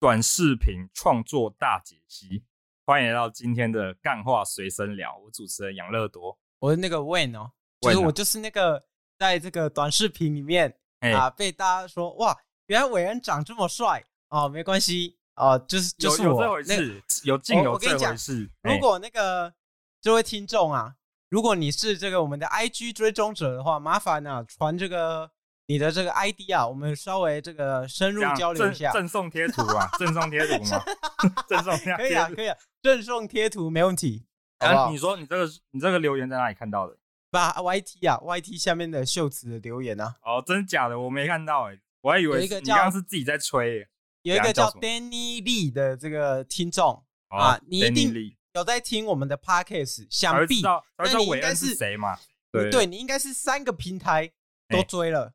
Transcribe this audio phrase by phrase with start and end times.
[0.00, 2.44] 短视频创作大解析，
[2.86, 5.18] 欢迎来到今天的干话随身聊。
[5.18, 8.80] 我主持人杨乐多，我是那个 Wayne 哦，就是我就是那个
[9.18, 18.48] 在这个短视频里面啊被大家说哇，原来伟恩长这么帅哦，没关系哦，就是就是我有这回事，有劲有这回事。
[18.62, 19.52] 如果那个
[20.00, 20.94] 这位听众啊，
[21.28, 25.32] 如果你是这个我们的 IG 追踪者的话，麻烦呢传这个。
[25.68, 28.90] 你的这个 ID 啊，我们稍微这个深入交流一下。
[28.90, 30.82] 赠送贴图啊，赠送贴图吗？
[31.46, 34.24] 赠送贴图可以啊，可以啊，赠送贴图没问题。
[34.60, 36.96] 啊，你说你这个你这个留言在哪里看到的？
[37.30, 40.16] 把 YT 啊，YT 下面的秀子的留言啊。
[40.22, 40.98] 哦，真假的？
[40.98, 43.86] 我没看到哎，我还以为你刚刚是自己在吹。
[44.22, 50.82] 有一个叫 Danny Lee 的这个听众啊，你一定有在听我们的 Podcast，想必那
[51.18, 52.18] 你应该是谁嘛？
[52.50, 54.32] 对对，你应该是三个平台
[54.70, 55.34] 都追了。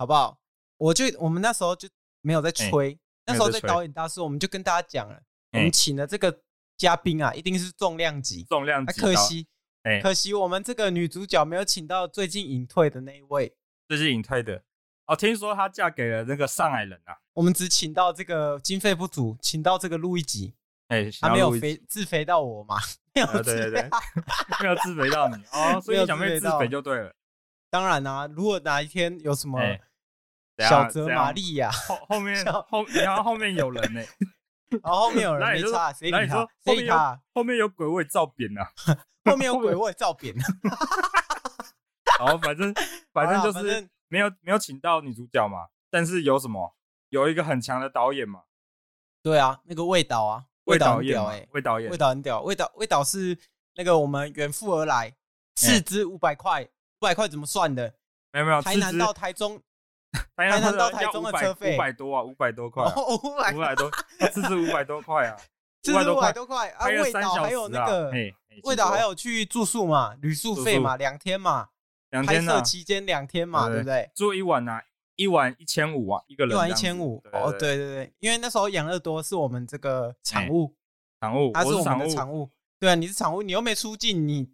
[0.00, 0.38] 好不好？
[0.78, 1.86] 我就我们那时候就
[2.22, 5.20] 没有在吹，那时候在导演大师，我们就跟大家讲了，
[5.52, 6.40] 我们请的这个
[6.78, 8.98] 嘉宾啊，一定是重量级，重量级。
[8.98, 9.46] 可惜，
[10.02, 13.54] 可惜我们这个女主角没有请到最近隐退的那一位。
[13.88, 14.62] 最近隐退的
[15.04, 17.18] 哦，听说她嫁给了那个上海人啊。
[17.34, 20.54] 我们只请到这个经费不足，请到这个录一集，
[20.88, 22.76] 哎，他没有肥自肥到我嘛？
[23.12, 23.90] 没有，对对对，
[24.62, 27.14] 没有自肥到你哦， 所以你想被自肥就对了。
[27.68, 29.60] 当然啦，如果哪一天有什么。
[30.68, 34.00] 小泽玛利亚 后后面 后然后后面有人呢，
[34.82, 36.46] 然后后面有人没差，谁理他？
[36.64, 37.20] 谁理他？
[37.34, 38.70] 后面有鬼味照扁啊，
[39.24, 40.42] 后面有鬼味照扁了。
[42.18, 42.74] 然后反正
[43.12, 46.74] 反正就是没有没有请到女主角嘛，但是有什么
[47.08, 48.42] 有一个很强的导演嘛？
[49.22, 53.38] 对啊，那个魏导啊，魏导很屌哎，魏导演，魏导很屌，魏导魏导是
[53.74, 55.14] 那个我们远赴而来，
[55.56, 57.94] 斥资五百块，五百块怎么算的？
[58.32, 59.60] 没有没有，台南到台中。
[60.36, 65.36] 台南到台中的车费五百多啊，五百多块，五百多，这是五百多块啊，
[65.82, 66.86] 这是五百多块啊。
[66.86, 68.10] 味道还有那个，
[68.64, 71.68] 味道还有去住宿嘛，旅宿费嘛，两天嘛，
[72.10, 74.10] 两天拍摄期间两天嘛，对不对？
[74.14, 74.82] 住一晚啊，
[75.14, 77.22] 一晚一千五啊，一个人一晚一千五。
[77.32, 80.74] 哦，对对对，因为那时候养乐多是我们这个产物，
[81.20, 82.50] 产物，它是我们的产物。
[82.80, 84.50] 对啊，你是场务，你又没出镜，你。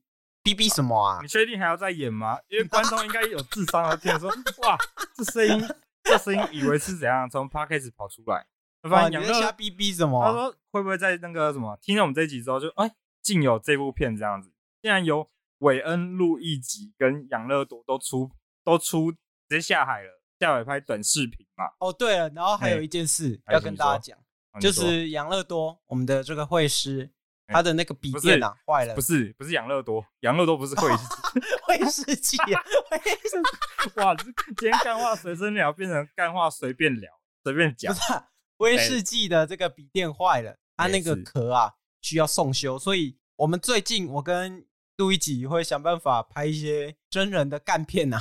[0.46, 1.18] 逼逼什么啊？
[1.20, 2.38] 你确定还要再演吗？
[2.46, 4.30] 因为 观众应该有智商啊，听说
[4.62, 4.78] 哇，
[5.16, 5.68] 这声音，
[6.04, 8.46] 这声音以为是怎样从 Podcast 跑出来？
[8.88, 10.24] 发现你在瞎逼逼什么？
[10.24, 12.88] 他说会不会在那个什么听了我们这一集之后就哎，
[13.20, 14.52] 竟有这部片这样子？
[14.80, 18.30] 竟然有韦恩录一集跟养乐多都出
[18.62, 19.18] 都出直
[19.48, 21.64] 接下海了，下海拍短视频嘛？
[21.80, 24.16] 哦，对了，然后还有一件事要跟大家讲，
[24.60, 27.10] 就是养乐多我们的这个会师。
[27.48, 30.88] 他的那个笔电啊坏了，不是不是养乐多，养乐多不是会
[31.68, 32.62] 威士忌啊，
[34.02, 34.24] 哇，这
[34.56, 37.12] 今天干话随身聊变成干话随便聊，
[37.44, 37.94] 随便讲。
[37.94, 38.22] 不是
[38.56, 48.18] 威士忌的这个笔电坏了，它那个壳啊需要送修，所以我们最近我跟杜一吉会想办法拍一些真人的干片呐，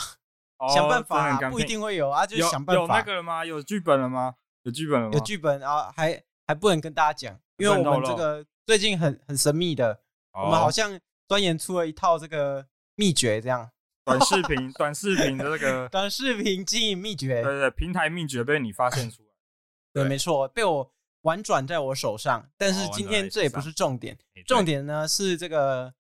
[0.74, 2.82] 想办法不一定会有啊，就想办法。
[2.82, 3.44] 有那个了吗？
[3.44, 4.36] 有剧本了吗？
[4.62, 5.14] 有剧本了吗？
[5.14, 8.46] 有剧本啊，还还不能跟大家讲，因为我们这个。
[8.66, 10.02] 最近很很神秘的，
[10.34, 13.70] 我们好像钻研出了一套这个秘诀，这样
[14.04, 19.30] 短视频短视频的这个短视频经营秘诀，对对，平台秘诀被你发现出来，
[19.94, 22.50] 对，没错，被我婉转在我手上。
[22.58, 24.18] 但是今天这也不是重点，
[24.48, 25.94] 重点呢是这个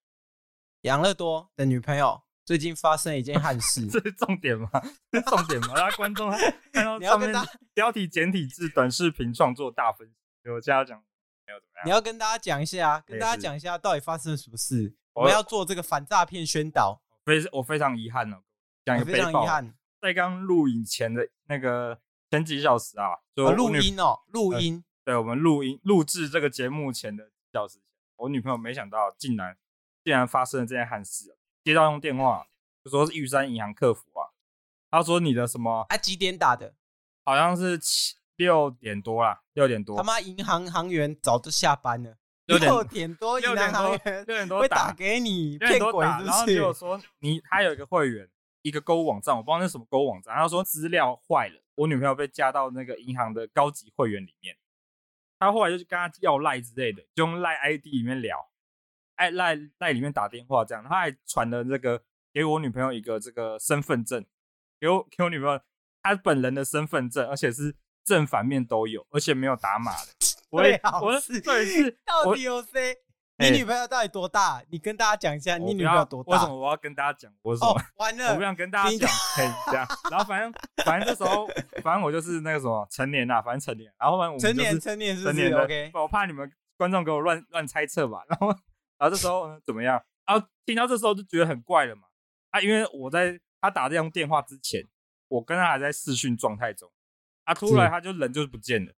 [0.81, 4.69] 养乐多的女朋友最近发生一件憾事， 这是重点吗？
[5.11, 5.75] 这是重点吗？
[5.75, 6.31] 让观众
[6.71, 7.31] 看到上面
[7.75, 11.03] 标题简体字短视频创作大分析，我加讲。
[11.83, 14.95] 你要跟大家讲一下，跟大家讲一下到底发生了什么事。
[15.13, 17.01] 我们要做这个反诈骗宣导。
[17.23, 18.43] 非我非常遗憾哦，
[18.83, 24.83] 讲一个非常遗憾，在刚录影前的那个前几小时啊，就录音哦，录音。
[25.03, 27.79] 对，我们录音录制这个节目前的几小时，
[28.17, 29.57] 我女朋友没想到竟然
[30.03, 31.37] 竟然发生了这件憾事。
[31.63, 32.47] 接到用电话，
[32.83, 34.29] 就说是玉山银行客服啊，
[34.91, 35.85] 他说你的什么？
[35.89, 36.75] 啊，几点打的？
[37.23, 38.15] 好像是七。
[38.37, 39.97] 六点多啦，六点多。
[39.97, 42.17] 他妈，银行行员早就下班了。
[42.47, 48.29] 六点多，银行行员六点多会打给你骗鬼，然后就说你他有一个会员，
[48.61, 50.35] 一个购物网站，我不知道那是什么购物网站。
[50.35, 54.55] 他说资料坏了，我女朋友被加到那个银行的高级会员里面。
[55.39, 58.47] 他后来就去跟他要赖之类的，就用赖 ID 里面聊，
[59.15, 60.83] 哎赖赖里面打电话这样。
[60.83, 64.23] 他还传了这个给我女朋友一个这个身份证，
[64.79, 65.59] 给我给我女朋友
[66.03, 67.75] 她本人的身份证，而且是。
[68.05, 70.07] 正反面都有，而且没有打码的。
[70.51, 72.95] 我也， 我是对是，到底有谁？
[73.37, 74.63] 你女朋友到底多大？
[74.69, 76.31] 你跟大家讲一下，你女朋友多大？
[76.31, 77.33] 为什么我要跟大家讲？
[77.41, 79.85] 我说、哦、完 了，我不想跟大家讲，可以这样。
[80.09, 80.53] 然后反正
[80.85, 81.45] 反正这时候，
[81.83, 83.91] 反正我就是那个什么成年啦，反正成年。
[83.99, 85.63] 然后反正我们、就是、成年成年是成年的。
[85.63, 88.23] OK，我怕你们观众给我乱乱猜测吧。
[88.29, 88.47] 然后
[88.97, 90.01] 然后这时候怎么样？
[90.25, 92.03] 然后听到这时候就觉得很怪了嘛。
[92.51, 94.81] 啊，因为我在他打这通电话之前，
[95.27, 96.89] 我跟他还在视讯状态中。
[97.45, 98.91] 啊，突然他就人就不见了，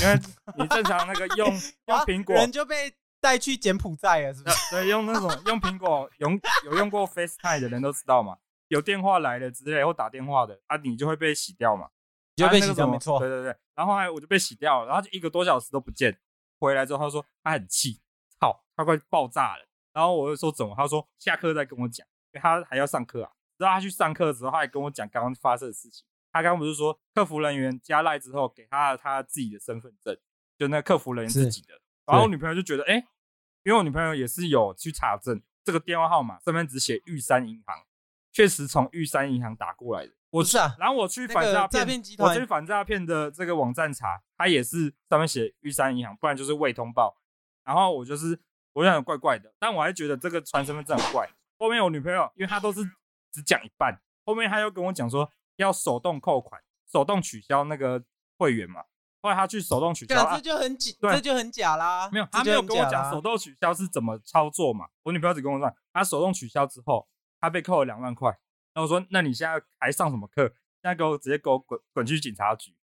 [0.00, 0.20] 因为
[0.58, 1.48] 你正常那个用
[1.86, 2.94] 用苹果、啊、人就被。
[3.20, 4.56] 带去柬埔寨了，是不是？
[4.70, 8.36] 对，用那种用苹果用有用过 FaceTime 的人都知道嘛，
[8.68, 11.88] 有电话来了之类或打电话的，啊，你就会被洗掉嘛，
[12.36, 13.18] 就被洗掉，没错。
[13.18, 16.14] 对对对，然后后来我就被洗掉了，然后就一个多小时都不见，
[16.60, 17.98] 回来之后他说他很气，
[18.38, 19.66] 操，他快爆炸了。
[19.94, 20.74] 然后我就说怎么？
[20.76, 23.30] 他说下课再跟我讲，因为他还要上课啊。
[23.56, 26.04] 然后他去上课的时候，他还跟我讲刚刚发生的事情。
[26.34, 30.14] 他刚刚不是说客服人员加赖之后给他他自己的身份证，
[30.58, 32.96] 就那客服人员自己的，然后我女朋友就觉得哎。
[32.96, 33.06] 欸
[33.66, 37.82] 因为我女朋友也是有去查证这个电话号码，上面只写玉山银行，
[38.30, 40.12] 确实从玉山银行打过来的。
[40.28, 47.16] 我是啊，然后我去反诈骗，我去反诈骗的这个网站查，它也是上面写玉山银行，不然就是未通报。
[47.64, 48.38] 然后我就是
[48.74, 51.26] 我想怪怪的，但我还觉得这个传身份证很怪。
[51.56, 52.82] 后面我女朋友，因为她都是
[53.32, 58.04] 只讲一半，后面她又跟我讲说要手动扣款，手动取消那个
[58.38, 58.84] 会员嘛。
[59.22, 62.10] 后来他去手动取消，这就很假，这就很假啦。
[62.12, 64.88] 没有，他没有跟我讲手动取消是怎么操作嘛。
[65.02, 67.08] 我女朋友只跟我说，他手动取消之后，
[67.40, 68.28] 他被扣了两万块。
[68.74, 70.46] 然后我说，那你现在还上什么课？
[70.82, 72.76] 现在给我直接给我滚滚去警察局，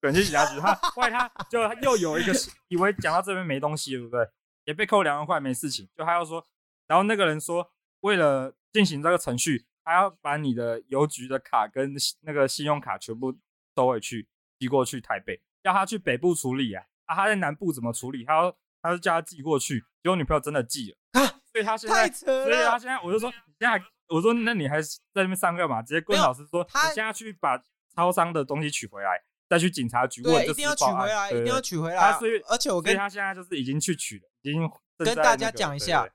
[0.00, 0.58] 滚去警察局。
[0.60, 2.32] 他后来他就又有一个
[2.66, 4.28] 以为讲到这边没东西，对不对？
[4.64, 6.44] 也被扣两万块没事情，就还要说，
[6.88, 7.70] 然后那个人说，
[8.00, 13.34] 为了进行这个程序，他要把你的邮局的卡跟那个信用卡全部
[13.74, 14.28] 收回去，
[14.58, 15.40] 寄过去台北。
[15.62, 18.24] 要他去北部处理啊，啊，他在南部怎么处理？
[18.24, 25.82] 他要，他就叫他寄过去，结果女朋友真的寄了啊，所以他现在，所以他现在，我就说，你现在，我说，那你还在那边上课嘛？
[25.82, 27.62] 直接跟老师说，他现在去把
[27.94, 32.12] 超商的东西取回来，再去警察局问，一定要取回来，一定要取回来。
[32.14, 34.66] 所以，而且我跟他现在就是已经去取了，已经、
[34.96, 36.08] 跟大家讲一下。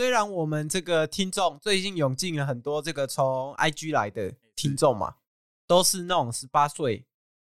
[0.00, 5.16] 好，虽然我们这个听众最近涌进了很多这个从 IG 来的听众嘛，
[5.66, 7.04] 都是那种十八岁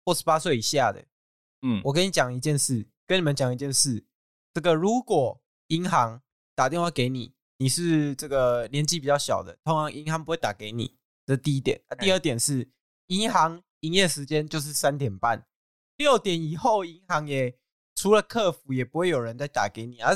[0.04, 1.02] 或十八岁以下的。
[1.62, 4.04] 嗯，我跟你讲一件事，跟你们讲一件事。
[4.52, 6.20] 这个如果银行
[6.54, 10.98] 打电话给你，你是这个年纪比较小的，通常银行不会打给你。
[11.24, 11.80] 这第一点。
[11.98, 12.70] 第二点是，
[13.06, 15.46] 银行营业时间就是三点半，
[15.96, 17.56] 六点以后银行也
[17.94, 20.02] 除了客服也不会有人再打给你。
[20.02, 20.14] 而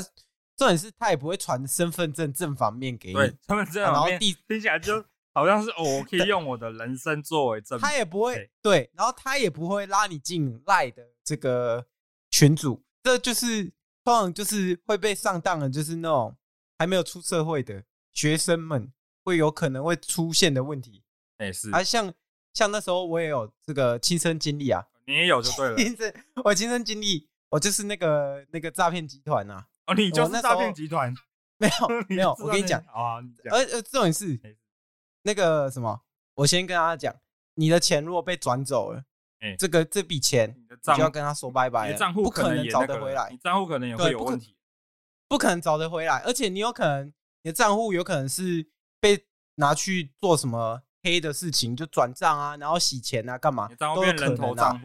[0.59, 3.15] 重点是，他也不会传身份证正反面给你。
[3.15, 3.81] 对，身份证。
[3.81, 5.03] 然后第听起来就。
[5.31, 7.81] 好像是哦，我可以用我的人生作为证明。
[7.81, 11.85] 他也不会对，然后他也不会拉你进赖的这个
[12.31, 13.65] 群组，这就是
[14.03, 16.35] 通常就是会被上当的，就是那种
[16.79, 18.91] 还没有出社会的学生们
[19.23, 21.03] 会有可能会出现的问题。
[21.37, 22.11] 哎，是啊，像
[22.53, 25.75] 像那时候我也有这个亲身经历啊，你也有就对了。
[25.77, 26.13] 亲身，
[26.43, 29.67] 我亲身经历，我就是那个那个诈骗集团呐。
[29.89, 31.13] 哦，你就是诈骗集团？
[31.57, 33.17] 没有 没有，我跟你讲啊，
[33.51, 34.39] 而呃，这种事。
[35.23, 36.01] 那个什么，
[36.35, 37.13] 我先跟大家讲，
[37.55, 39.03] 你的钱如果被转走了，
[39.39, 44.55] 哎，这个这笔钱你就要跟他说拜拜了，账户不可能找得回来，你账户可能也会有问题，
[45.27, 47.07] 不可能找得回来，而且你有可能
[47.41, 48.65] 你的账户有可能是
[49.01, 49.25] 被
[49.55, 54.81] 拿去做什么黑的事情，就转账啊，然后洗钱啊，干嘛都有可能啊。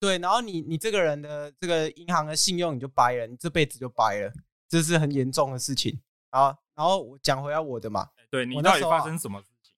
[0.00, 4.32] 对，然后你你这个人的这个银行的信用你就掰了，你这辈子就掰了，
[4.68, 6.56] 这是很严重的事情啊。
[6.74, 9.74] 然后我讲回来我的嘛，对，你到底发生什么事情？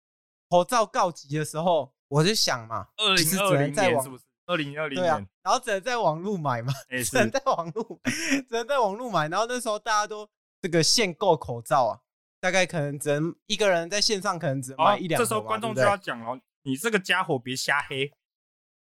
[0.48, 4.24] 口罩告急的时候，我就想嘛，二零二零年是不是？
[4.46, 6.72] 二零二零年，然后只能在网络买嘛，
[7.04, 8.00] 只能在网络，
[8.48, 9.28] 只能在网络买。
[9.28, 10.26] 然后那时候大家都
[10.62, 12.00] 这个限购口罩啊，
[12.40, 15.24] 大概可能只能一个人在线上可能只能买一两个。
[15.24, 18.10] 这时候观众就要讲哦，你这个家伙别瞎黑，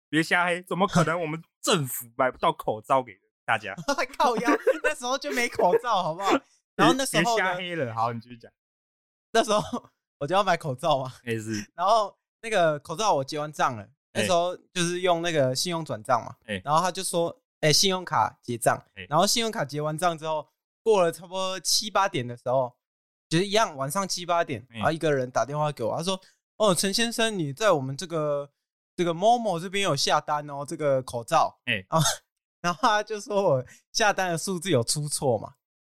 [0.10, 1.22] 别瞎黑，怎么可能？
[1.22, 3.14] 我们政府买不到口罩给
[3.46, 3.76] 大家？
[4.18, 4.50] 靠腰，
[4.84, 6.32] 那时候就没口罩，好不好？
[6.76, 8.52] 然后那时候瞎黑了，好，你继续讲。
[9.32, 9.90] 那时候。
[10.20, 11.70] 我就要买口罩嘛，没事。
[11.76, 16.34] 然后那个口罩我结完账了，那时候就是用那个信用转账嘛，
[16.64, 20.48] 然后他就说，哎，信用卡结账，然后信用卡结完账之后，
[20.82, 22.74] 过了差不多七八点的时候，
[23.28, 26.18] 就是一样，晚上七八点，然后一个人打电话给我，他说，
[26.56, 28.50] 哦，陈先生，你在我们这个
[28.96, 32.00] 这个某某这边有下单哦，这个口罩，哎，啊，
[32.64, 35.54] 然后他就说我下单的数字有出错嘛，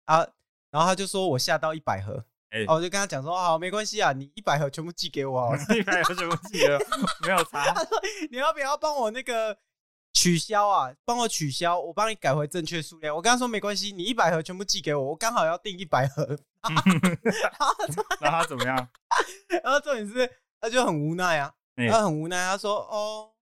[0.07, 0.27] 啊，
[0.73, 2.25] 然后他就说我下到一百盒。
[2.69, 6.79] 哦，我就跟他讲说，好，没关系啊，你一百盒全部寄给我，一百盒全部寄给我，
[7.27, 7.73] 没有差。
[7.75, 9.59] 他说，你要不要帮我那个
[10.13, 13.13] 取消啊，帮我取消，我帮你改回正确数量。
[13.17, 16.39] 我跟他说没关系，你一百盒全部寄给我，我刚好要订一百盒。
[18.23, 18.89] 那他怎么样？
[19.65, 20.31] 然后重点是
[20.61, 23.33] 他就很无奈啊，欸、他很无奈，他说哦，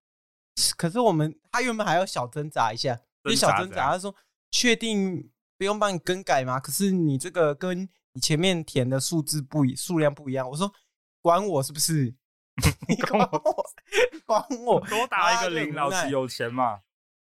[0.78, 2.98] 可是我们他原本还要小挣扎一下，
[3.30, 4.14] 就小挣扎，他说
[4.50, 6.58] 确定不用帮你更改吗？
[6.60, 10.48] 可是你这个跟你前面填的数字不一，数量不一样。
[10.48, 10.72] 我说
[11.20, 12.14] 管我是不是？
[12.86, 13.70] 你管我，
[14.26, 16.80] 管我，多打一个零，老子有钱嘛？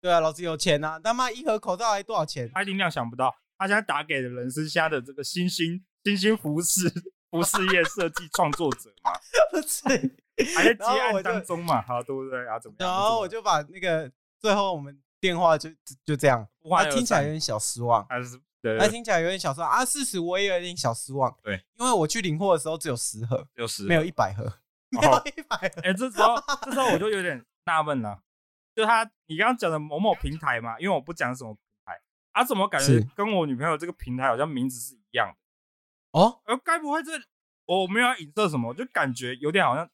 [0.01, 0.99] 对啊，老子有钱啊！
[0.99, 2.51] 他妈一盒口罩还多少钱？
[2.53, 6.91] 他一定料想不到，他现在打给的人是现在的这个新兴新兴服饰
[7.31, 9.11] 服饰业设计创作者嘛？
[9.51, 9.83] 不是，
[10.53, 11.81] 还在接案当中嘛？
[11.81, 12.59] 好，对不对啊？
[12.59, 12.89] 怎么样？
[12.89, 15.67] 然后我就把那个最后我们电话就
[16.05, 19.67] 就这样，他听起来有点小失望，还是对，他听起来有点小失望。
[19.69, 19.83] 啊！
[19.83, 24.59] 事实我也有点小失望，对，因为我去领货的时候只有十盒，有十，没有一百盒。
[24.91, 25.81] 没有一百盒。
[25.81, 28.21] 哎，这时候这时候我就有点纳闷了，
[28.75, 31.99] 就他你刚刚讲的某某平台嘛，因为我不讲什么平台，
[32.33, 36.19] 啊，怎么感觉跟我女朋友这个平台好像名字是一样的？
[36.19, 37.11] 哦，呃，该不会这
[37.65, 39.89] 我没有要影射什么，就感觉有点好像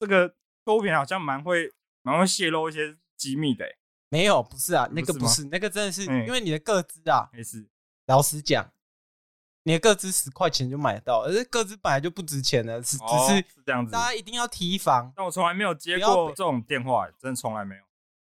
[0.00, 1.70] 这个购物平台好像蛮会
[2.02, 3.66] 蛮会泄露一些机密的。
[4.12, 7.66] 没有，不是啊，那个不是，那个真的是因为你的个资啊，没事，
[8.06, 8.70] 老实讲。
[9.64, 13.92] 你的个资十块钱就买得到，而且个资本来就不值钱的，是只是是这样子。
[13.92, 15.12] 大家一定要提防。
[15.14, 17.82] 但我从来没有接过这种电话，真的从来没有，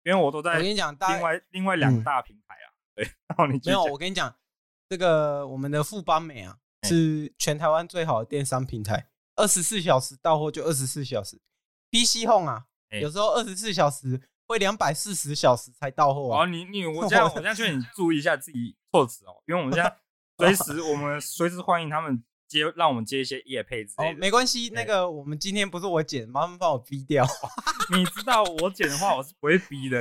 [0.02, 0.54] 因为我都在。
[0.54, 3.04] 我跟你讲，另外另外两大平台啊， 对。
[3.28, 4.34] 然后你没有，我跟你讲，
[4.88, 11.40] 这个我们的富邦美啊，是全台湾最好的电商平台，二十四小时到货就二十四小时。
[11.92, 12.66] PC Home 啊，
[13.00, 16.34] 有时候二十四小时会两百四十小时才到货。
[16.36, 19.94] 哦，你你我这样我这样劝你注意一下自己措辞哦，因为我们现在。
[20.38, 24.14] 随时，我们随时欢迎他们接，让我们接一些夜配之类的。
[24.14, 27.24] 哦，没关系，那个我们今天不是我剪，麻烦帮我逼掉。
[27.94, 29.98] 你知道我剪的话，我是不会逼的。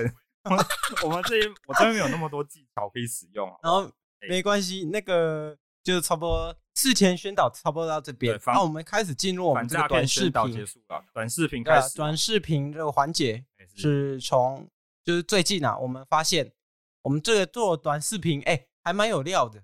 [1.04, 3.48] 我们这边我这边没有那么多技巧可以使用。
[3.62, 3.92] 然后
[4.28, 8.40] 没关系，那个就差不多事前宣导差不多到这边。
[8.48, 11.04] 那我们开始进入我们这个短视频结束了。
[11.14, 13.46] 短视频开始，短视频这个环节
[13.82, 14.70] 是从
[15.04, 16.54] 就是最近啊，我们发现
[17.02, 19.64] 我们这个做短视频，哎，还蛮有料的。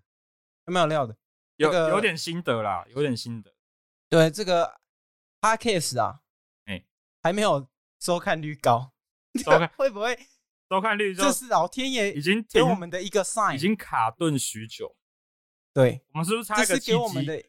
[0.66, 1.16] 有没有料的？
[1.56, 3.54] 有有点心得啦，有点心得。
[4.10, 4.80] 对这个
[5.40, 6.22] Podcast 啊，
[6.66, 6.86] 哎，
[7.24, 7.70] 还没有
[8.00, 8.94] 收看率高，
[9.44, 10.18] 收看 会不会
[10.70, 11.16] 收看率？
[11.16, 14.98] 这是老天爷已经给我们的一个 sign，已经卡顿许久。
[15.74, 17.46] 对，我们是不是差一个契机？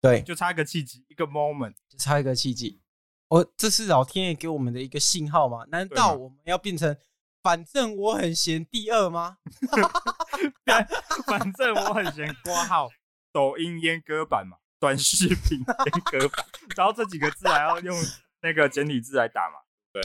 [0.00, 2.82] 对，就差一个契机，一个 moment，就差一个契机。
[3.28, 5.64] 哦，这是老天爷给我们的一个信号吗？
[5.68, 6.96] 难道我们要变成？
[7.42, 9.38] 反正我很闲，第二吗？
[11.26, 12.88] 反正我很闲，挂号
[13.32, 16.44] 抖音阉割版嘛，短视频阉割版，
[16.76, 17.96] 然后这几个字还要用
[18.40, 19.60] 那个简体字来打嘛？
[19.92, 20.02] 对，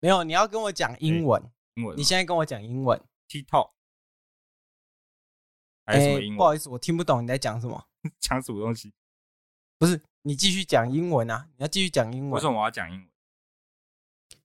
[0.00, 1.40] 没有，你要跟我讲英文，
[1.74, 3.70] 英文，你现在跟我讲英文，TikTok，
[5.86, 6.36] 还有什么英文？
[6.38, 7.86] 不好意思，我听不懂你在讲什么，
[8.18, 8.92] 讲什么东西？
[9.78, 11.48] 不是，你继续讲英文啊！
[11.56, 13.08] 你要继续讲英文，为什么我要讲英文？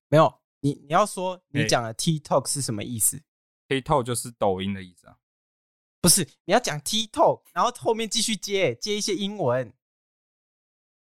[0.10, 0.42] 没有。
[0.62, 3.22] 你你要说你讲的 TikTok 是什么意思
[3.68, 5.18] ？TikTok 就是抖音的意思啊？
[6.02, 9.72] 不是，你要讲 TikTok，然后后面继续接接一些英文。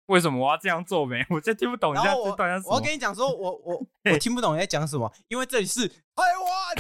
[0.07, 1.25] 为什么我要这样做没？
[1.31, 6.77] 我真听不懂你在这段我要跟你讲说，我我我 听不懂你在讲什么，因为这里是台湾，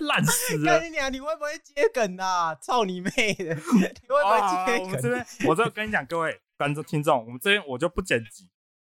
[0.00, 0.80] 烂死了！
[0.80, 2.54] 跟你讲，你会不会接梗啊？
[2.56, 3.54] 操你妹的！
[3.74, 4.82] 你会不会接梗？
[4.82, 8.48] 我们这边，我这跟你讲，各位观众听众，我们这边我就不剪辑。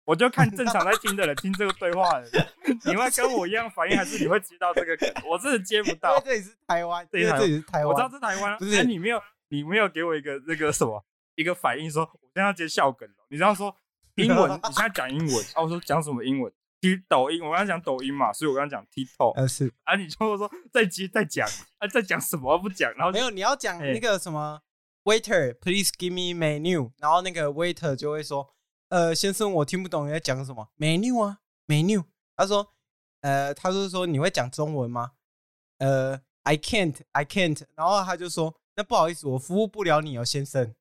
[0.06, 2.48] 我就看正常在听的人听这个对话的人，
[2.86, 5.08] 你会跟我一样反应，还是你会接到这个梗？
[5.30, 6.10] 我真的接不到。
[6.10, 8.58] 因为这里是台湾，因为这里是台湾，我知道是台湾。
[8.58, 13.16] 不是你没有，你没有给我一个那个什么一个反应，说我现在要接笑梗了。
[13.30, 13.76] 你这样说
[14.16, 15.62] 英文，你现在讲英文 啊？
[15.62, 16.52] 我说讲什么英文？
[16.82, 19.34] 听抖音，我刚刚讲抖音嘛，所以我刚刚讲 TikTok。
[19.36, 21.48] 呃是啊，你就说再接再讲
[21.80, 22.92] 啊，再讲什么不讲？
[22.96, 24.62] 然后没有，你要讲那个什么
[25.04, 28.56] Waiter please give me menu，然后那个 Waiter 就会说。
[28.90, 30.68] 呃，先生，我听不懂你在讲什么。
[30.80, 32.06] menu 啊，menu。
[32.36, 32.74] 他说，
[33.22, 35.12] 呃，他就是说你会讲中文吗？
[35.78, 37.62] 呃，I can't，I can't。
[37.76, 40.74] 然后他就说，那不好意思，我服务不了你哦，先生。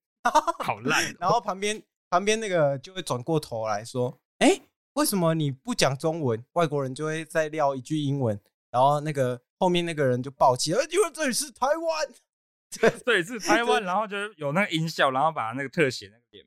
[0.58, 1.14] 好烂。
[1.20, 4.58] 然后旁边旁边那个就会转过头来说，哎，
[4.98, 6.44] 为什么你不讲中文？
[6.54, 8.38] 外国人就会再撂一句英文。
[8.70, 12.08] 然后那个后面那个人就爆起，呃，因为这里是台湾，
[12.80, 13.82] 对，这里是台湾。
[13.82, 16.44] 然后就有那个音效，然后把那个特写那个点。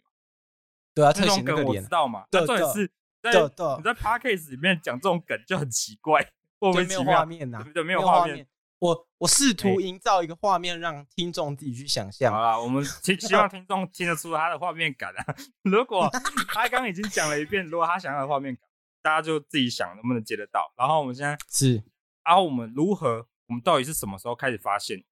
[0.93, 2.25] 对啊，特写那个我知道嘛。
[2.29, 2.91] 对对是，
[3.23, 6.29] 在你在 Podcast 里面讲这种梗就很奇怪，
[6.59, 7.03] 莫名其妙。
[7.03, 8.45] 没有画面呐，对，没有画面。
[8.81, 12.33] 我我试图营造一个画面，让听众自己去想象。
[12.33, 15.35] 好啦，我们希希望听众听得出他的画面感啊。
[15.61, 16.09] 如果
[16.49, 18.63] 他刚刚已经讲了一遍，如果他想要的画面感，
[19.03, 20.73] 大家就自己想能不能接得到。
[20.75, 21.83] 然后我们现在是，
[22.23, 23.27] 然后我们如何？
[23.47, 25.03] 我们到底是什么时候开始发现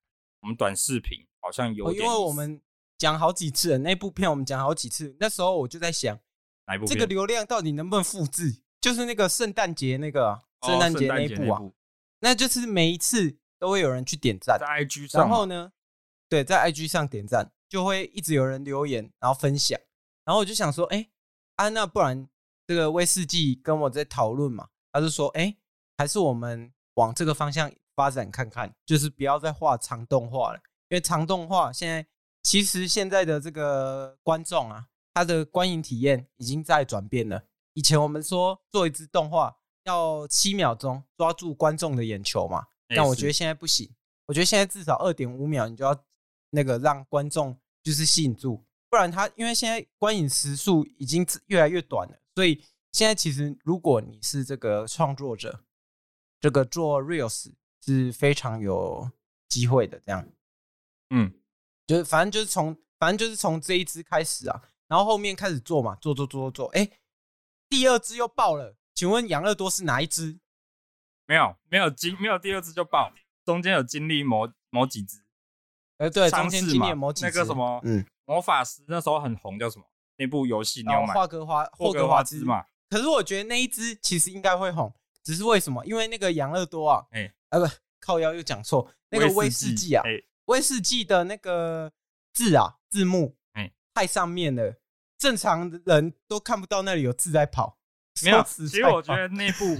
[0.41, 2.03] 我们短视频好像有点？
[2.03, 2.59] 因为我们
[2.97, 5.15] 讲好几次了那部片，我们讲好几次。
[5.19, 6.17] 那时候我就在想，
[6.65, 6.85] 哪一部？
[6.88, 8.63] 这个流量到底能不能复制？
[8.81, 11.61] 就是那个圣诞节那个圣诞节那一部啊，
[12.21, 15.71] 那就是每一次都会有人去点赞，在 IG 上，然后呢，
[16.29, 19.79] 对，在 IG 上点赞，就会一直有人留言，然后分享。
[20.25, 21.09] 然后我就想说，哎，
[21.57, 22.27] 啊，那不然
[22.65, 24.69] 这个威士忌跟我在讨论嘛？
[24.91, 25.57] 他就说，哎，
[25.97, 27.71] 还是我们往这个方向。
[27.95, 32.07] 发展看看，就是不要再画长动画了，因为长动画现在
[32.41, 37.43] 其实现在的这个观众啊，他的观影体验已经在转变了。
[37.73, 43.89] 以前我们说做一支动画要七秒钟抓住观众的眼球嘛，但我觉得现在不行，
[44.25, 46.03] 我觉得现在至少二点五秒你就要
[46.50, 55.63] 那个让观众就是吸引住，不然他因为现在观影时速已经越来越短了，所以现在其实如果你是这个创作者，
[56.39, 57.51] 这个做 reels。
[57.81, 59.10] 是非常有
[59.48, 60.27] 机会的，这样，
[61.12, 61.34] 嗯，
[61.88, 66.88] 就是反正就是从反正就是从这一支开始啊，然后后面开始做嘛，做做做做做，哎，
[67.69, 70.38] 第二支又爆了，请问养乐多是哪一支？
[71.29, 73.13] 没有，没有经没有第二只就爆，
[73.45, 75.24] 中间有经历某某几只，
[76.00, 79.86] 哎，对，中间经历某几支，那个什么，嗯，魔法师那时候很红，叫什么？
[80.17, 81.13] 那部游戏你要买？
[81.13, 82.65] 霍格华霍格华兹嘛。
[82.89, 84.91] 可是我觉得那一只其实应该会红，
[85.24, 85.86] 只是为什么？
[85.86, 87.31] 因为那个养乐多啊，哎。
[87.50, 87.67] 啊不，
[88.00, 90.03] 靠腰又讲错，那个威士忌啊，
[90.45, 91.91] 威士忌的那个
[92.33, 94.81] 字啊，字幕，哎，太上面了，
[95.17, 97.77] 正常人都看不到那里有字在跑。
[98.24, 99.77] 没有，其实我觉得那部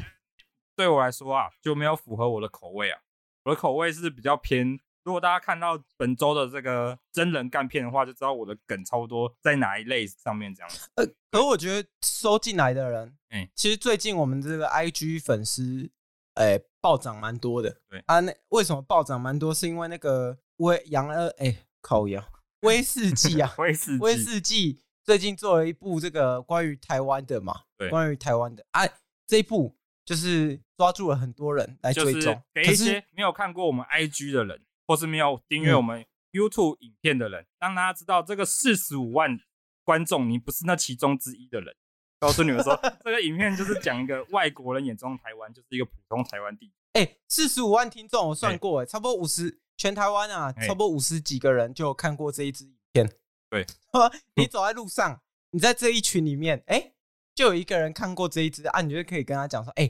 [0.80, 3.02] 对我来说啊，就没有符合我的口味啊。
[3.44, 10.90] 我的口味是比较偏，如果大家看到本周的这个真人干片的话，就知道我的梗差不多在哪一类上面这样子。
[10.96, 15.92] 呃，可我觉得收进来的人，哎，其实最近我们这个 IG 粉丝。
[16.36, 17.82] 哎、欸，暴涨蛮多的。
[17.90, 19.54] 对啊，那为什么暴涨蛮多？
[19.54, 22.24] 是因为那个威杨呃，哎、欸，靠腰
[22.62, 28.66] 威士忌啊， 威士忌威士忌最近做了一部这个关于台湾的嘛，对，关于台湾的。
[28.72, 28.94] 哎、啊，
[29.28, 29.76] 这一部
[30.10, 39.40] 就是抓住了很多人来追踪，给一些没有看过我们 IG 的人，或是没有订阅我们 YouTube 影片的人，让大家知道这个四十五万
[39.84, 41.76] 观众，你不是那其中之一的人。
[42.20, 46.74] 告诉你们说， 这个影片就是讲一个外国人眼中台湾，就是一个普通台湾地区。
[46.94, 53.08] 哎，四十五万听众，我算过，哎，差不多五十，全台湾啊，差不多五十几个人就有看过这一支影片。
[53.52, 53.64] 对，
[54.34, 56.94] 你走在路上，你在这一群里面，哎，
[57.40, 59.90] 就有一个人看过这一支啊，你就可以跟他讲说，哎，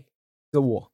[0.51, 0.91] 这我，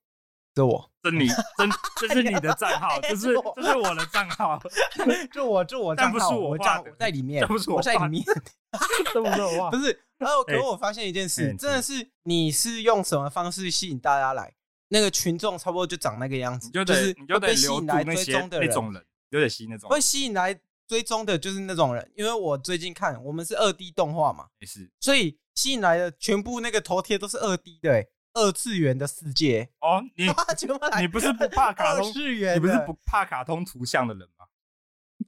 [0.53, 4.57] 这我，这你，这这是你的 账号，这是这是我的账号，
[5.33, 8.23] 这我这我账号，不是我账，我在里面，不是我在里面，
[9.13, 9.99] 这不是我画，不是。
[10.17, 14.55] 然后，可我发现一件事，真的是你是用什么方式吸引大家来？
[14.87, 22.09] 那个群众差不多就长那个样子，就是你就得吸引来追踪的那种人，有点吸那种会吸引来追踪的，就是那种人。
[22.15, 29.69] 因为我最近看，我们是二 D 动画嘛，也是，所以吸引来的全部那个头贴都是二 D 的，二次元的世界。
[29.79, 30.25] 哦，你
[31.01, 32.07] 你不是不怕卡通？
[32.07, 34.45] 你不是不怕卡通图像的人吗？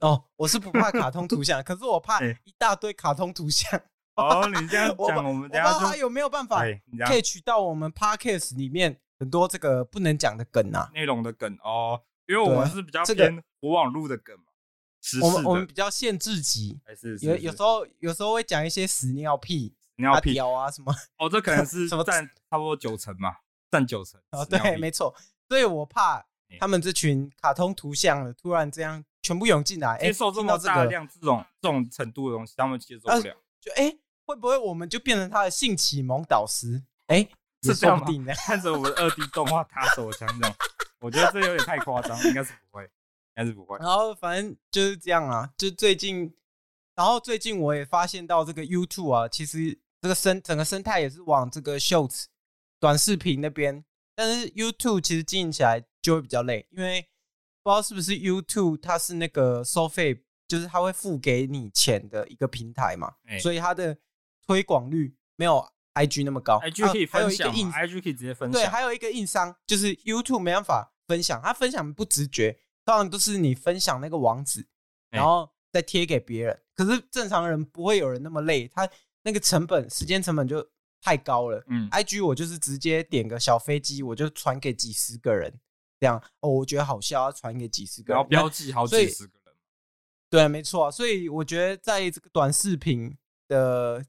[0.00, 3.80] 哦，我是不怕卡通图像，可是我怕一大堆卡通图像。
[4.16, 6.62] 哦，你这样 讲，我们等下就他有没有办法
[7.06, 10.90] 可以取到我们 podcast 里面很多这个不能讲的梗啊？
[10.92, 14.44] 内容的梗哦，因为我们是比较偏活网路的梗嘛。
[15.22, 16.78] 我们我们比较限制级，
[17.22, 20.92] 有有时候有时候会讲一些屎尿屁、尿屁啊什么。
[21.18, 23.36] 哦，这可能 是什么占差不多九成嘛，
[23.70, 24.20] 占九成。
[24.32, 25.14] 哦，对，没错。
[25.48, 26.26] 所以我怕
[26.58, 33.36] 他们这群卡通图像的突然这样全部涌进来，接受这么大量这种这种程度的东西，他们接受不了。
[33.60, 33.98] 就哎。
[34.28, 36.82] 会不会我们就变成他的性启蒙导师？
[37.06, 37.26] 哎，
[37.62, 38.06] 是这样吗？
[38.34, 40.54] 看着我们的二 D 动画打手枪这样，
[41.00, 42.90] 我觉得这有点太夸张，应该是不会，应
[43.36, 43.78] 该是不会。
[43.78, 46.30] 然后反正就是这样啊，就最近，
[46.94, 52.24] 然后最近我也发现到这个 YouTube 啊，其实这个生整个生态也是往这个 Shorts
[52.80, 53.84] 短视频那边，
[54.14, 57.02] 但是 YouTube 其实经营起来就会比较累，因为
[57.62, 63.98] 不知道是不是 YouTube 它是那个收费，就是它会付给你钱的一个平台嘛，欸、所以它的。
[64.48, 68.58] 推广率没有 IG 那么高，IG 可以分享，IG 可以直接分享。
[68.58, 74.66] 对，还有一个硬伤就是 YouTube 没办法分享，它分享不直觉，通常都是你分享那个网址，
[75.10, 76.62] 然后再贴给别人。
[76.74, 78.88] 可是正常人不会有人那么累，他
[79.28, 80.66] 那个成本、时间成本就
[81.02, 81.62] 太高了。
[81.66, 85.52] 嗯，IG 我就是直接点个小飞机，我就传给几十个人，
[86.00, 89.54] 这样哦，我觉得好笑，要传给几十个人，然后标记好几十个人。
[90.30, 93.14] 对，没错，所以我觉得在这个短视频
[93.48, 94.02] 的。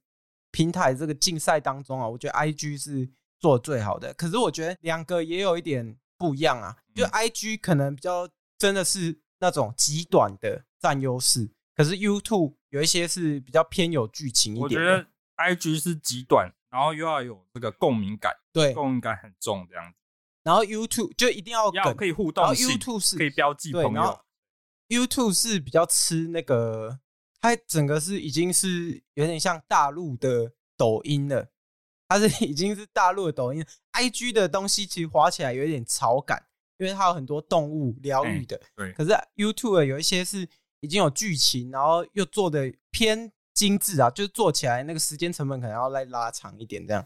[0.51, 4.11] 平台这个竞赛当中啊，我觉得 IG 是做最好的。
[4.15, 8.27] 可是我觉得两个也有一点不一样啊，就 IG 可能比较
[8.57, 11.47] 真的是那种极短的占优势，
[11.79, 14.63] 可是 YouTube 有一些是比较偏有剧情一点。
[14.63, 19.97] 我觉得 IG 是极短，然后又要有这个共鸣感，对，共鸣感很重这样子。
[20.43, 24.19] 然后 YouTube 就一定要要可以互动性，YouTube 是可以标记朋友。
[24.89, 26.99] YouTube 是比较吃那个，
[27.39, 31.47] 它整个是已经是有点像大陆的抖音了，
[32.09, 33.65] 它是已经是大陆的抖音。
[33.93, 36.45] IG 的东西其实滑起来有一点草感，
[36.77, 38.59] 因为它有很多动物疗愈的。
[38.75, 38.91] 对。
[38.91, 40.45] 可是 YouTube 有一些是
[40.81, 47.05] 已经有剧情，然后又做的偏精致啊，就是做起来那个时间成本可能要再拉长一点这样。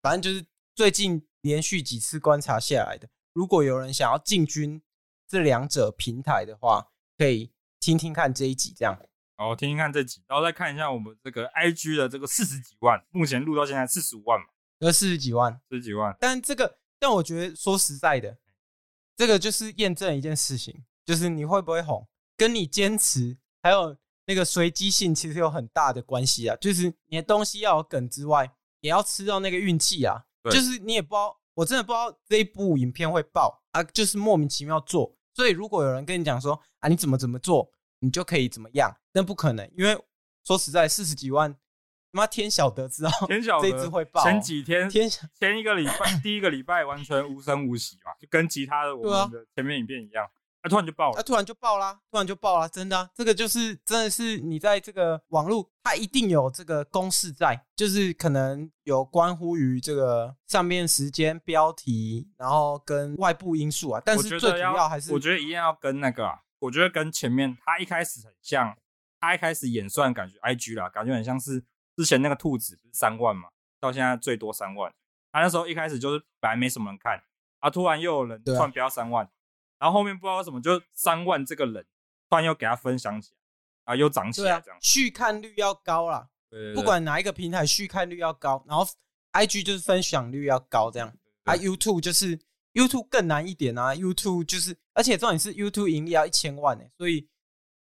[0.00, 4.82] 反正就是最近连续几次观察下来的，如果有人想要进军
[5.28, 6.88] 这两者平台的话。
[7.18, 8.98] 可以听听看这一集，这样。
[9.36, 14.46] 好，听听看这集，然后再看一下我们这个 IG 的这个四十几万，目前录到现在四十五万嘛，
[14.78, 16.16] 有四十几万，四十几万。
[16.18, 18.38] 但这个，但我觉得说实在的，
[19.16, 22.08] 这个就是验证一件事情，就是你会不会红，
[22.42, 26.56] 跟你坚持还有那个随机性其实有很大的关系啊。
[26.56, 30.24] 就是你的东西要有梗之外，也要吃到那个运气啊。
[30.50, 35.16] 就是你也不知道，我真的不知道这一部影片会爆啊，就是莫名其妙做。
[35.34, 39.96] 所以，如果有人跟你讲说啊，你怎么怎么做，你就可以怎么样，那不可能，因为
[40.44, 41.56] 说实在，四十几万，
[42.10, 44.24] 妈天晓得知道， 天晓得这支会爆。
[44.24, 50.28] 前几天，天前一个礼拜，第一个礼拜完全无声无息嘛，就跟其他的我们的前面影片一样。
[50.62, 64.00] 他、啊、突然就爆了，他、啊、突然就爆啦，突然就爆啦，真的、啊，这个就是真的是你在这个网络，它一定有这个公式在，就是可能有关乎于这个上面时间、标题，然后跟外部因素啊。
[64.04, 68.76] 但是最主要还是，我觉得一定要跟那个啊，我觉得跟前面他一开始很像，
[69.18, 71.64] 他一开始演算感觉 IG 啦，感觉很像是
[71.96, 73.48] 之前那个兔子不是三万嘛，
[73.80, 74.92] 到现在最多三万。
[75.32, 77.20] 他那时候一开始就是本来没什么人看，
[77.58, 79.28] 啊，突然又有人突然飙三万。
[79.82, 81.84] 然后后面不知道为什么，就三万这个人
[82.30, 86.28] 突然又给他分享起来，啊，又涨起来，这样续看率要高啦。
[86.72, 88.86] 不管哪一个平台续看率要高，然后
[89.32, 92.38] IG 就是分享率要高，这样啊，YouTube 就是
[92.74, 97.28] YouTube 更难一点啊，YouTube 就是，而且重点是 YouTube 盈利要一千万呢，所以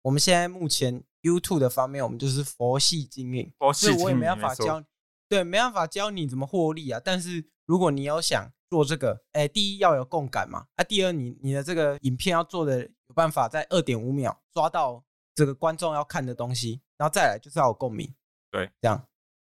[0.02, 4.84] 我们现在目前 YouTube 的方面，我们就是佛系经营，佛系经营，我也没办法教，
[5.30, 8.52] 对，没办法教你怎么获利啊，但是如果你要想。
[8.72, 15.04] 做这个，哎，第一要有共感嘛，啊，第二你你的这个影片要做的有办法在二点五秒抓到
[15.36, 18.16] 这个观众要看的东西，然后再来就是要有共鸣，
[18.50, 18.98] 对，这样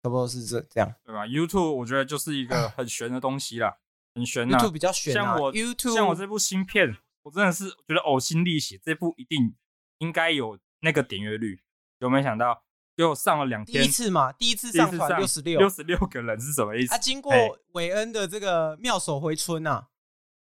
[0.04, 3.78] 差不多是这这样，对吧？YouTube 我觉得就是一个很玄的东西啦，
[4.14, 5.24] 很玄，YouTube 比较玄啊。
[5.24, 9.56] 像我 YouTube，像我这部新片，我真的是觉得呕心沥血，这部一定
[9.98, 11.60] 应该有那个点阅率，
[11.98, 12.62] 有没有想到？
[12.98, 16.92] 就上了两天，第一次嘛，第一次上传六十六，六十六个人是什么意思？
[16.92, 17.32] 啊，经过
[17.74, 19.86] 韦恩的这个妙手回春啊，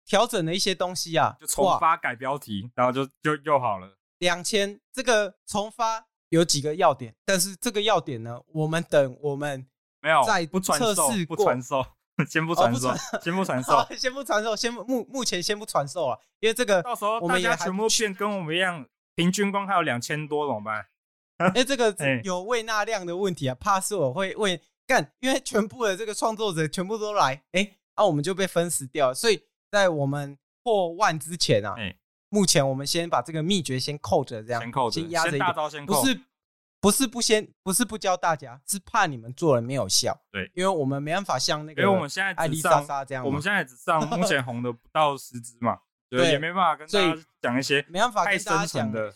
[0.06, 3.98] 调整了一些东西啊，就重发改标题，然后就就又好了。
[4.20, 9.68] 两千这个重发有几个要点，但是这个要点呢，我们等我们
[10.00, 11.86] 没有再不传授，不传授，
[12.26, 20.86] 先不传授，先不传授，先不传授，先目目前先不传授啊，因为这个到时候大家全部变跟我们一样，平均光还有两千多怎么办？
[21.38, 21.93] 哎、欸，这个
[22.24, 29.13] 有胃纳量的问题啊，怕是我会胃干，因为全部的这个创作者全部都来，哎、欸，啊，我们就被分食掉了。
[29.13, 31.98] 所以在我们破万之前啊，欸、
[32.30, 36.21] 目前我们先把这个秘诀先扣着，这样先扣着，先压着一点，先不是
[36.80, 40.17] 不是不先，不是不教大家，是怕你们做了没有效。
[40.32, 49.13] 对，因为我们没办法像那个，因为我们现在艾丽莎莎这样，我们现在只上 目前红的不到十支嘛，对，也没办法跟大家讲一些没办法跟大家讲的，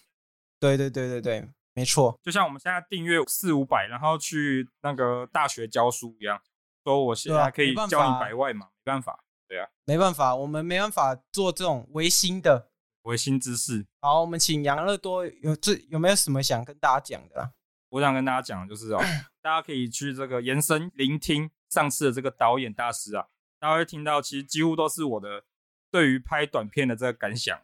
[0.60, 1.48] 对对对对对。
[1.80, 6.42] 没错，就像我们现在订阅四五百，然后去那个大学教书一样，
[6.84, 8.68] 说我现在可以教你百万嘛？
[8.84, 12.70] 没办法，对啊，没办法，我们没办法做这种微新的
[13.04, 13.88] 微新之事。
[14.02, 17.52] 好，我们请杨乐多有这有没有什么想跟大家讲的啊？
[17.92, 19.00] 我想跟大家讲的就是哦，
[19.42, 25.46] 大家可以去这个延伸聆听上次的这个导演大师啊，大家会听到其实几乎都是我的
[25.90, 27.58] 对于拍短片的这个感想，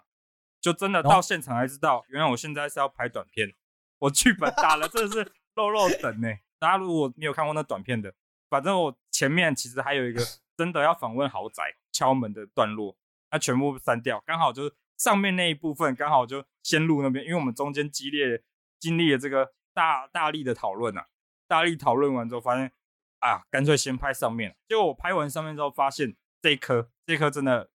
[0.61, 3.53] 就真的到现场才知道，原来我现在是要拍短片。
[3.99, 6.27] 我剧本打了，真的是肉肉等呢。
[6.59, 8.13] 大家如果没有看过那短片的，
[8.49, 10.21] 反正我前面其实还有一个
[10.57, 12.97] 真的要访问豪宅敲门的段落，
[13.31, 18.41] 那全部删掉，刚好就是上面那一部分刚好就先录那边，因为我们中间激烈
[18.79, 21.07] 经历了这个大大力的讨论啊，
[21.47, 22.71] 大力讨论完之后发现
[23.19, 24.55] 啊，干脆先拍上面。
[24.67, 27.69] 结果我拍完上面之后发现这一颗这一颗真的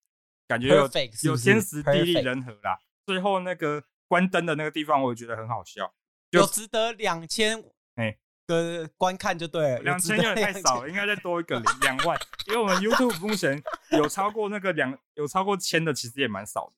[0.48, 2.78] 感觉有有天时地利人和啦。
[3.04, 5.92] 最后那个关灯的那个地方，我也觉得很好笑。
[6.30, 7.62] 有值得两千，
[7.96, 8.16] 哎，
[8.46, 9.78] 个观看就对了。
[9.80, 13.62] 两千有点太少了，应该再多一个零两万，因为我们 YouTube 目前
[13.92, 16.72] 有超过那个两有超过千的，其实也蛮少的。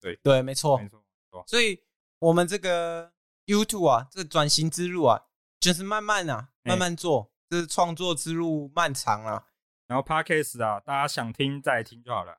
[0.00, 1.02] 对对，没错没错。
[1.46, 1.82] 所以
[2.18, 3.12] 我们这个
[3.46, 5.22] YouTube 啊，这个转型之路啊，
[5.58, 9.46] 就是慢慢啊，慢慢做，这是创作之路漫长啊。
[9.86, 12.38] 然后 Podcast 啊，大家想听再听就好了。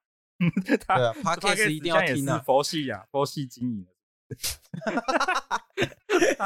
[0.66, 3.88] 对啊，Podcast 一定要听啊，佛系啊，佛系经营。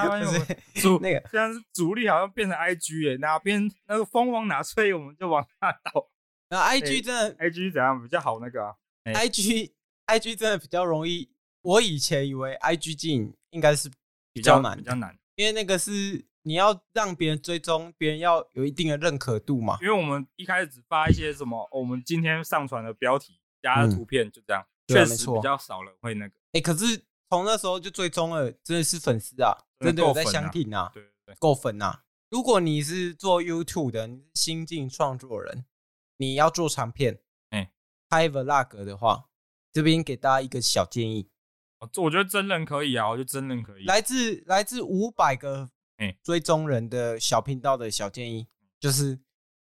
[1.01, 6.09] 那个，现在是主力好像变成 IG 哎，哪边那个风往哪吹，我们就往哪倒。
[6.49, 8.39] 那 IG 真的，IG 怎样比较好？
[8.39, 9.71] 那个啊 IG
[10.07, 11.29] IG 真的比较容易。
[11.61, 13.91] 我以前以为 IG 经营应该是
[14.31, 19.77] 比较难，比较难，因为那个是你要让别人追踪，别人要有一定的认可度嘛。
[19.81, 26.33] 因为我们一开始只发一些什么，我们今天上传的标题加的图片，就这样，确实比较少人会那个。
[26.53, 27.03] 哎，可是。
[27.29, 32.03] 从那时候就追踪了，真的是粉丝啊，真的有在相挺啊，对对对，够粉啊！
[32.29, 35.65] 如果你是做 YouTube 的，你是新晋创作人，
[36.17, 37.71] 你要做长片，哎，
[38.09, 39.25] 拍 Vlog 的话，
[39.73, 41.29] 这边给大家一个小建议。
[41.79, 43.85] 我觉得真人可以啊，我觉得真人可以。
[43.85, 45.69] 来自来自五百个
[46.23, 48.47] 追踪人的小频道的小建议，
[48.79, 49.19] 就是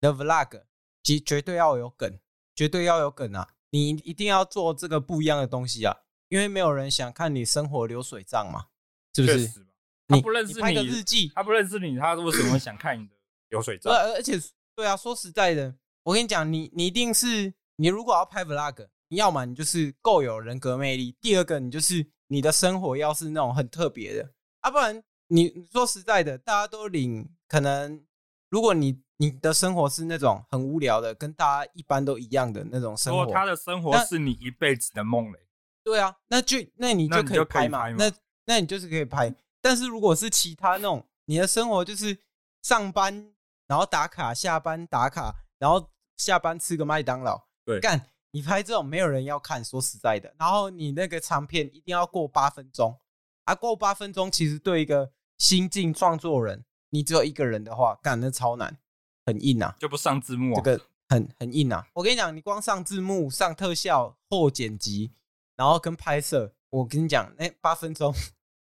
[0.01, 0.65] The Vlog，
[1.03, 2.19] 绝绝对要有梗，
[2.55, 3.55] 绝对要有梗啊！
[3.71, 5.97] 你一定要做这个不一样的东西啊！
[6.29, 8.67] 因为没有人想看你生活流水账嘛，
[9.15, 9.67] 是不是？
[10.07, 13.15] 他不认识你，你拍个日记，他不认识你，他为什么想看你的
[13.49, 13.91] 流水账？
[13.95, 14.39] 而且，
[14.77, 28.05] 对啊，说实在的，我跟你讲，你你一定是你如果要拍 vlog，你要么你就是够有人格魅力，第二个你就是你的生活要是那种很特别的，啊，不然你说实在的，大家都领，可能
[28.51, 35.39] 如果你你的生活是那种很无聊的，跟大家一般都一样的那种生活，他的生活是你一辈子的梦嘞。
[35.85, 38.11] 对啊，那就那你就可以拍嘛，那
[38.47, 39.33] 那你就是可以拍。
[39.61, 42.19] 但是如果是其他那种，你的生活就是
[42.63, 43.33] 上班，
[43.67, 50.35] 然后打卡，下班打卡，然后下班吃个麦当劳，对，干你拍这种没有人要看，说实在的。
[50.39, 52.99] 然后你那个长片一定要过八分钟，
[53.45, 58.79] 啊，过八分钟其实对一个新进创作人，你只有一个人的话，干那超难，
[59.27, 61.87] 很硬啊，就不上字幕啊，这个很很硬啊。
[61.93, 65.13] 我跟你讲，你光上字幕、上特效、后剪辑。
[65.57, 68.13] 然后跟拍摄，我跟你讲，那八分钟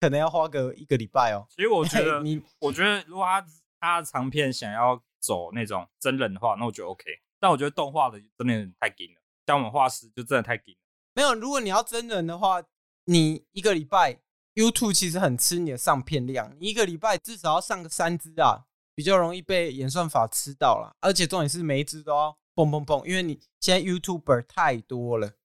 [0.00, 1.46] 可能要花个一个礼拜哦。
[1.50, 3.44] 其实我 觉得，你我觉得如果他
[3.80, 7.04] 他的长片想要走那种真人的话，那我觉得 OK。
[7.40, 10.80] 但我觉得动画的真的太紧了，像我们画师就真的太紧了。
[11.14, 12.62] 没有，如果你要真人的话，
[13.04, 14.20] 你一个礼拜
[14.54, 18.64] YouTube 其实很吃你的上片量，你一个礼拜至少要上个三支啊，
[18.94, 20.96] 比较容易被演算法吃到了。
[21.00, 25.37] 而且重点是每一支都要蹦蹦蹦，因为你现在 YouTuber 太多了。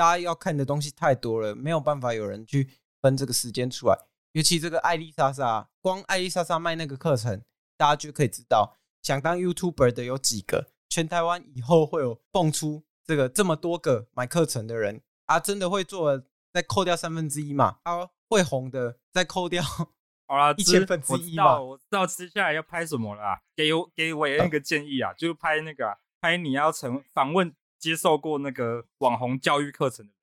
[0.00, 2.70] 大家要看的东西太多了，没有办法有人去
[3.02, 3.98] 分这个时间出来。
[4.32, 7.42] 尤其这个艾丽莎莎，光艾丽莎莎卖那个课程，
[7.76, 10.68] 大家就可以知道，想当 YouTuber 的有几个。
[10.88, 17.80] 全台湾以后会有蹦出这个这么多个买课程的人啊，真的会做，再扣掉三分之一嘛？
[17.82, 21.60] 啊，会红的再扣掉，好啦，一千分之一嘛。
[21.60, 27.54] 我知道接下来要拍什么了啦，给我给我一个建议啊，就拍那个、啊、拍你要成访问。
[27.80, 30.20] 接受过那个网红教育课程的人，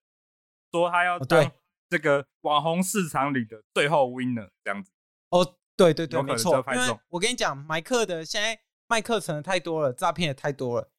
[0.71, 1.51] 说他要当
[1.89, 4.91] 这个网红市场里的最后 winner 这样子。
[5.29, 6.63] 哦，对对对，没错。
[6.73, 10.89] 因为我跟你讲，买课的现在卖课程的太多了，诈骗也太多了，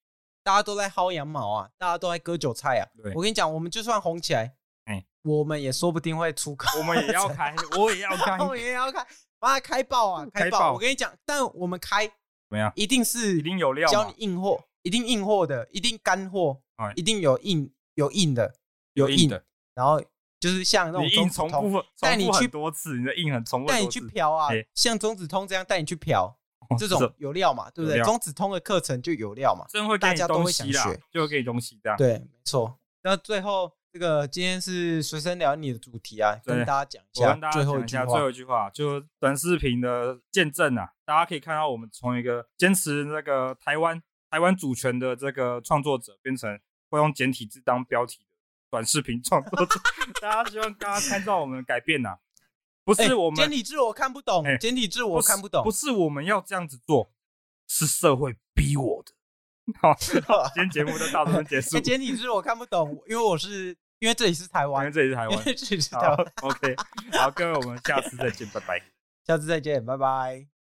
[0.42, 2.84] 大家都在薅羊毛啊，大家都在割韭菜啊。
[3.14, 9.06] 我跟你讲，我们就算红起来，哎，我们也说不定会出课，我们也要开， 我也要开，我也要开，
[9.38, 10.72] 把它开爆啊，开爆！
[10.72, 12.14] 我跟你讲，但我们开怎
[12.48, 12.72] 么样？
[12.74, 14.67] 一定是一定有料，教你硬货。
[14.88, 16.62] 一定硬货的，一定干货，
[16.96, 18.54] 一定有硬有硬的，
[18.94, 19.44] 有硬的。
[19.74, 20.02] 然后
[20.40, 26.34] 就是像那种中子通，带你去多次，你的硬很重复，带你去嫖啊，像中子通这样带你去嫖，
[26.78, 28.02] 这种有料嘛，对不对？
[28.02, 31.98] 中子通的课程就有料嘛，真会大家都会想学，就会给你东西这样。
[31.98, 32.78] 对，没错。
[33.02, 44.02] 那最后这个今天是随身聊你的主题啊，跟大家讲一下，最后一句话，最后一句话就短视频的见证啊，大家可以看到我们从一个坚持那个台湾。
[44.30, 46.58] 台湾主权的这个创作者变成
[46.90, 48.24] 会用简体字当标题的
[48.70, 49.80] 短视频创作者，
[50.20, 52.18] 大家希望大家参照我们的改变呐，
[52.84, 57.12] 不是我们简体字我看不懂，简体字我看不懂，不是我们要这样子做，
[57.66, 59.12] 是社会逼我的。
[59.80, 60.22] 好， 今
[60.54, 61.78] 天节目就到这边结束。
[61.80, 66.32] 简体字我看不懂，因为我是因为这里是台湾，因为这里是台湾，这里是台湾。
[66.42, 66.74] OK，
[67.12, 68.82] 好，各位，我们下次再见，拜拜。
[69.26, 70.48] 下次再见，拜拜。